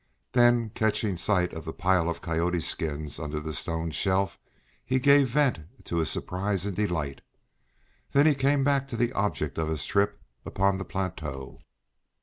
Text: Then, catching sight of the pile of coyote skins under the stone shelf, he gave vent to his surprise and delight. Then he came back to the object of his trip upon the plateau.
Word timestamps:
Then, 0.31 0.71
catching 0.71 1.15
sight 1.15 1.53
of 1.53 1.63
the 1.63 1.71
pile 1.73 2.09
of 2.09 2.23
coyote 2.23 2.61
skins 2.61 3.19
under 3.19 3.39
the 3.39 3.53
stone 3.53 3.91
shelf, 3.91 4.39
he 4.83 4.97
gave 4.97 5.27
vent 5.29 5.59
to 5.85 5.97
his 5.97 6.09
surprise 6.09 6.65
and 6.65 6.75
delight. 6.75 7.21
Then 8.11 8.25
he 8.25 8.33
came 8.33 8.63
back 8.63 8.87
to 8.87 8.97
the 8.97 9.13
object 9.13 9.59
of 9.59 9.69
his 9.69 9.85
trip 9.85 10.19
upon 10.43 10.79
the 10.79 10.85
plateau. 10.85 11.59